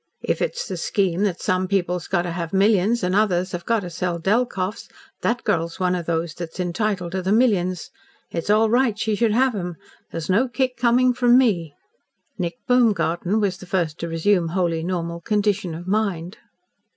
If 0.23 0.41
it's 0.41 0.67
the 0.67 0.77
scheme 0.77 1.21
that 1.25 1.41
some 1.43 1.67
people's 1.67 2.07
got 2.07 2.23
to 2.23 2.31
have 2.31 2.53
millions, 2.53 3.03
and 3.03 3.13
others 3.13 3.51
have 3.51 3.67
got 3.67 3.81
to 3.81 3.89
sell 3.91 4.17
Delkoffs, 4.17 4.89
that 5.21 5.43
girl's 5.43 5.79
one 5.79 5.93
of 5.93 6.07
those 6.07 6.33
that's 6.33 6.59
entitled 6.59 7.11
to 7.11 7.21
the 7.21 7.31
millions. 7.31 7.91
It's 8.31 8.49
all 8.49 8.67
right 8.67 8.97
she 8.97 9.13
should 9.13 9.31
have 9.31 9.53
'em. 9.53 9.75
There's 10.11 10.27
no 10.27 10.47
kick 10.47 10.75
coming 10.75 11.13
from 11.13 11.37
me." 11.37 11.75
Nick 12.39 12.55
Baumgarten 12.67 13.39
was 13.39 13.57
the 13.59 13.67
first 13.67 13.99
to 13.99 14.07
resume 14.07 14.47
wholly 14.47 14.81
normal 14.83 15.21
condition 15.21 15.75
of 15.75 15.85
mind. 15.85 16.39